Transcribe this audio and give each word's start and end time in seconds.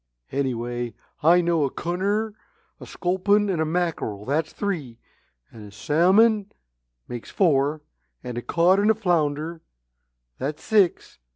"Anyway, 0.31 0.95
I 1.21 1.41
know 1.41 1.63
a 1.63 1.69
cunner, 1.69 2.33
a 2.79 2.87
sculpin, 2.87 3.51
and 3.51 3.61
a 3.61 3.65
mackerel 3.65 4.25
that's 4.25 4.51
three. 4.51 4.97
And 5.51 5.67
a 5.67 5.71
salmon, 5.71 6.51
makes 7.07 7.29
four, 7.29 7.83
and 8.23 8.35
a 8.35 8.41
cod 8.41 8.79
and 8.79 8.89
a 8.89 8.95
flounder, 8.95 9.61
that's 10.39 10.63
six. 10.63 11.19